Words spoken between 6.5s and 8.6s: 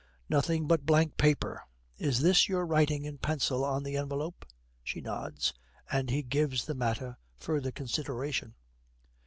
the matter further consideration.